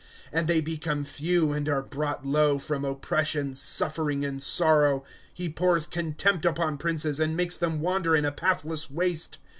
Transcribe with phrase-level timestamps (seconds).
[0.01, 0.03] ^'^
[0.33, 2.57] And they become few, and are brought low.
[2.57, 8.25] From oppression, suft'ering, and sorrow;^ He pours contempt upon princes, And makes them wander in
[8.25, 9.37] a pathless waste.